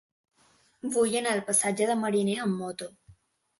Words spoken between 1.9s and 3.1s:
de Mariné amb moto.